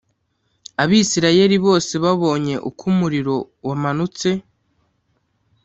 [0.83, 3.35] Abisirayeli bose babonye uko umuriro
[3.67, 4.29] wamanutse